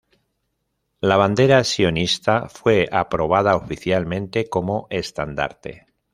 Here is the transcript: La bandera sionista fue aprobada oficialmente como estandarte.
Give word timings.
La 0.99 1.15
bandera 1.15 1.63
sionista 1.63 2.49
fue 2.49 2.89
aprobada 2.91 3.55
oficialmente 3.55 4.49
como 4.49 4.87
estandarte. 4.89 5.85